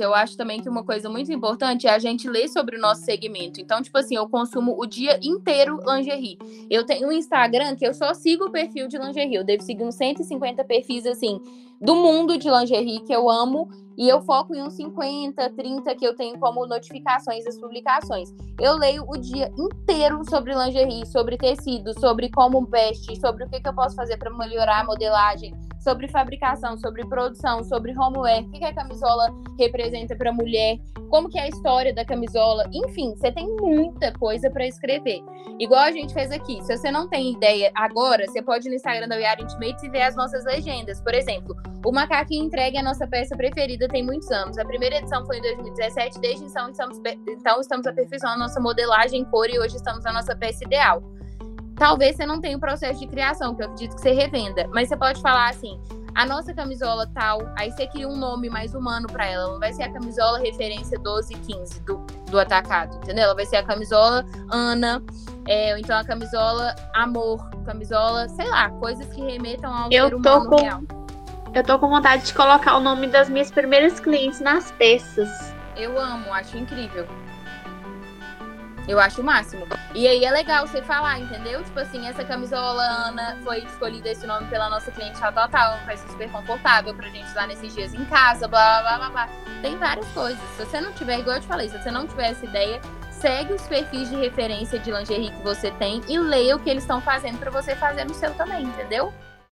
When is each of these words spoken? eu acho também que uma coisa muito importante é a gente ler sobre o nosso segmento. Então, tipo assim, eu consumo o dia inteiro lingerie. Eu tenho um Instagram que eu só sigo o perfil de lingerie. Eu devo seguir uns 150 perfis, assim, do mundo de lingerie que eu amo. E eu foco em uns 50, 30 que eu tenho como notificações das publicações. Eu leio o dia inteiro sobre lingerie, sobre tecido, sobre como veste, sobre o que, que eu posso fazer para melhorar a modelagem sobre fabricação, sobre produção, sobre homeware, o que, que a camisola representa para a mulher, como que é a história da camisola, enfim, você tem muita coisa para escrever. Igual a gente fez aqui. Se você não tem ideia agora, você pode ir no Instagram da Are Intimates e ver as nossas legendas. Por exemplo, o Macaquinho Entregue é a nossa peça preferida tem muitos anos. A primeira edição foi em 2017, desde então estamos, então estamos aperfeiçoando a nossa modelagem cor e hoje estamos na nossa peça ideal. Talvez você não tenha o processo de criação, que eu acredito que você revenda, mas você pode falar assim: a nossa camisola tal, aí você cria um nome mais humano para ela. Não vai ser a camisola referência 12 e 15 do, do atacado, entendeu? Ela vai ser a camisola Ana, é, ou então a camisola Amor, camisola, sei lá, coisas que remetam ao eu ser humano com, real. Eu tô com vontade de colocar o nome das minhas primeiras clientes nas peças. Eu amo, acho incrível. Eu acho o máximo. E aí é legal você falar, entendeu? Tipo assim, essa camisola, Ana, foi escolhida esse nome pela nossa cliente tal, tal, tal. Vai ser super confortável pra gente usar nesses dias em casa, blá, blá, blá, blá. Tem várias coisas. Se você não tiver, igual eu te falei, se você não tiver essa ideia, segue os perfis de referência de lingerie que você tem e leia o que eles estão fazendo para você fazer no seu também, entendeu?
eu 0.00 0.14
acho 0.14 0.36
também 0.36 0.62
que 0.62 0.68
uma 0.68 0.84
coisa 0.84 1.10
muito 1.10 1.32
importante 1.32 1.88
é 1.88 1.90
a 1.90 1.98
gente 1.98 2.28
ler 2.28 2.46
sobre 2.48 2.76
o 2.76 2.80
nosso 2.80 3.02
segmento. 3.02 3.60
Então, 3.60 3.82
tipo 3.82 3.98
assim, 3.98 4.14
eu 4.14 4.28
consumo 4.28 4.80
o 4.80 4.86
dia 4.86 5.18
inteiro 5.20 5.80
lingerie. 5.84 6.38
Eu 6.70 6.86
tenho 6.86 7.08
um 7.08 7.12
Instagram 7.12 7.74
que 7.74 7.84
eu 7.84 7.92
só 7.92 8.14
sigo 8.14 8.44
o 8.44 8.50
perfil 8.50 8.86
de 8.86 8.96
lingerie. 8.96 9.34
Eu 9.34 9.42
devo 9.42 9.60
seguir 9.64 9.82
uns 9.82 9.96
150 9.96 10.62
perfis, 10.62 11.04
assim, 11.04 11.40
do 11.80 11.96
mundo 11.96 12.38
de 12.38 12.48
lingerie 12.48 13.00
que 13.00 13.12
eu 13.12 13.28
amo. 13.28 13.68
E 13.96 14.08
eu 14.08 14.20
foco 14.20 14.54
em 14.54 14.62
uns 14.62 14.74
50, 14.74 15.50
30 15.50 15.92
que 15.96 16.06
eu 16.06 16.14
tenho 16.14 16.38
como 16.38 16.64
notificações 16.64 17.44
das 17.44 17.58
publicações. 17.58 18.32
Eu 18.60 18.76
leio 18.76 19.04
o 19.08 19.16
dia 19.16 19.52
inteiro 19.58 20.22
sobre 20.30 20.54
lingerie, 20.54 21.04
sobre 21.06 21.36
tecido, 21.36 21.98
sobre 21.98 22.30
como 22.30 22.64
veste, 22.66 23.18
sobre 23.18 23.42
o 23.42 23.50
que, 23.50 23.60
que 23.60 23.68
eu 23.68 23.74
posso 23.74 23.96
fazer 23.96 24.16
para 24.16 24.30
melhorar 24.30 24.82
a 24.82 24.84
modelagem 24.84 25.52
sobre 25.88 26.06
fabricação, 26.06 26.76
sobre 26.76 27.02
produção, 27.06 27.64
sobre 27.64 27.98
homeware, 27.98 28.44
o 28.44 28.50
que, 28.50 28.58
que 28.58 28.64
a 28.66 28.74
camisola 28.74 29.34
representa 29.58 30.14
para 30.14 30.28
a 30.28 30.32
mulher, 30.34 30.76
como 31.08 31.30
que 31.30 31.38
é 31.38 31.44
a 31.44 31.48
história 31.48 31.94
da 31.94 32.04
camisola, 32.04 32.68
enfim, 32.74 33.14
você 33.16 33.32
tem 33.32 33.48
muita 33.56 34.12
coisa 34.12 34.50
para 34.50 34.66
escrever. 34.66 35.22
Igual 35.58 35.80
a 35.80 35.90
gente 35.90 36.12
fez 36.12 36.30
aqui. 36.30 36.62
Se 36.62 36.76
você 36.76 36.90
não 36.90 37.08
tem 37.08 37.32
ideia 37.32 37.70
agora, 37.74 38.26
você 38.26 38.42
pode 38.42 38.68
ir 38.68 38.70
no 38.70 38.76
Instagram 38.76 39.08
da 39.08 39.16
Are 39.16 39.42
Intimates 39.42 39.82
e 39.82 39.88
ver 39.88 40.02
as 40.02 40.14
nossas 40.14 40.44
legendas. 40.44 41.00
Por 41.00 41.14
exemplo, 41.14 41.56
o 41.86 41.90
Macaquinho 41.90 42.44
Entregue 42.44 42.76
é 42.76 42.80
a 42.80 42.82
nossa 42.82 43.06
peça 43.06 43.34
preferida 43.34 43.88
tem 43.88 44.04
muitos 44.04 44.30
anos. 44.30 44.58
A 44.58 44.66
primeira 44.66 44.98
edição 44.98 45.24
foi 45.24 45.38
em 45.38 45.42
2017, 45.42 46.20
desde 46.20 46.44
então 46.44 46.68
estamos, 46.68 47.00
então 47.26 47.60
estamos 47.60 47.86
aperfeiçoando 47.86 48.34
a 48.34 48.38
nossa 48.40 48.60
modelagem 48.60 49.24
cor 49.24 49.48
e 49.48 49.58
hoje 49.58 49.76
estamos 49.76 50.04
na 50.04 50.12
nossa 50.12 50.36
peça 50.36 50.64
ideal. 50.64 51.02
Talvez 51.78 52.16
você 52.16 52.26
não 52.26 52.40
tenha 52.40 52.56
o 52.56 52.60
processo 52.60 52.98
de 52.98 53.06
criação, 53.06 53.54
que 53.54 53.62
eu 53.62 53.66
acredito 53.66 53.94
que 53.94 54.00
você 54.00 54.10
revenda, 54.10 54.68
mas 54.72 54.88
você 54.88 54.96
pode 54.96 55.22
falar 55.22 55.50
assim: 55.50 55.80
a 56.14 56.26
nossa 56.26 56.52
camisola 56.52 57.08
tal, 57.14 57.40
aí 57.56 57.70
você 57.70 57.86
cria 57.86 58.08
um 58.08 58.16
nome 58.16 58.50
mais 58.50 58.74
humano 58.74 59.06
para 59.06 59.24
ela. 59.24 59.52
Não 59.52 59.60
vai 59.60 59.72
ser 59.72 59.84
a 59.84 59.92
camisola 59.92 60.40
referência 60.40 60.98
12 60.98 61.32
e 61.32 61.36
15 61.36 61.80
do, 61.82 61.98
do 62.28 62.40
atacado, 62.40 62.96
entendeu? 62.96 63.24
Ela 63.24 63.34
vai 63.36 63.46
ser 63.46 63.56
a 63.56 63.62
camisola 63.62 64.26
Ana, 64.50 65.00
é, 65.46 65.72
ou 65.72 65.78
então 65.78 65.96
a 65.96 66.04
camisola 66.04 66.74
Amor, 66.92 67.48
camisola, 67.64 68.28
sei 68.30 68.48
lá, 68.48 68.68
coisas 68.70 69.06
que 69.14 69.20
remetam 69.20 69.72
ao 69.72 69.92
eu 69.92 70.08
ser 70.08 70.14
humano 70.16 70.48
com, 70.48 70.56
real. 70.56 70.80
Eu 71.54 71.62
tô 71.62 71.78
com 71.78 71.88
vontade 71.88 72.26
de 72.26 72.34
colocar 72.34 72.76
o 72.76 72.80
nome 72.80 73.06
das 73.06 73.28
minhas 73.28 73.52
primeiras 73.52 74.00
clientes 74.00 74.40
nas 74.40 74.72
peças. 74.72 75.54
Eu 75.76 75.96
amo, 75.96 76.32
acho 76.32 76.58
incrível. 76.58 77.06
Eu 78.88 78.98
acho 78.98 79.20
o 79.20 79.24
máximo. 79.24 79.66
E 79.94 80.08
aí 80.08 80.24
é 80.24 80.30
legal 80.30 80.66
você 80.66 80.80
falar, 80.80 81.20
entendeu? 81.20 81.62
Tipo 81.62 81.78
assim, 81.80 82.08
essa 82.08 82.24
camisola, 82.24 82.82
Ana, 82.82 83.36
foi 83.44 83.58
escolhida 83.58 84.08
esse 84.08 84.26
nome 84.26 84.46
pela 84.48 84.70
nossa 84.70 84.90
cliente 84.90 85.20
tal, 85.20 85.30
tal, 85.30 85.48
tal. 85.48 85.78
Vai 85.84 85.96
ser 85.96 86.08
super 86.08 86.30
confortável 86.30 86.94
pra 86.94 87.06
gente 87.08 87.26
usar 87.26 87.46
nesses 87.46 87.74
dias 87.74 87.92
em 87.92 88.04
casa, 88.06 88.48
blá, 88.48 88.80
blá, 88.80 88.96
blá, 88.96 89.10
blá. 89.10 89.28
Tem 89.60 89.76
várias 89.76 90.08
coisas. 90.08 90.40
Se 90.56 90.64
você 90.64 90.80
não 90.80 90.92
tiver, 90.92 91.18
igual 91.18 91.36
eu 91.36 91.42
te 91.42 91.46
falei, 91.46 91.68
se 91.68 91.78
você 91.78 91.90
não 91.90 92.06
tiver 92.06 92.30
essa 92.30 92.46
ideia, 92.46 92.80
segue 93.10 93.52
os 93.52 93.62
perfis 93.62 94.08
de 94.08 94.16
referência 94.16 94.78
de 94.78 94.90
lingerie 94.90 95.32
que 95.32 95.42
você 95.42 95.70
tem 95.72 96.00
e 96.08 96.18
leia 96.18 96.56
o 96.56 96.58
que 96.58 96.70
eles 96.70 96.82
estão 96.82 97.00
fazendo 97.00 97.38
para 97.38 97.50
você 97.50 97.76
fazer 97.76 98.04
no 98.04 98.14
seu 98.14 98.32
também, 98.34 98.62
entendeu? 98.62 99.12